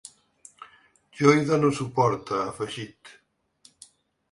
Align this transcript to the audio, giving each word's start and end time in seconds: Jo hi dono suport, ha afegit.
Jo 1.19 1.35
hi 1.35 1.43
dono 1.51 1.71
suport, 1.81 2.33
ha 2.39 2.41
afegit. 2.55 3.15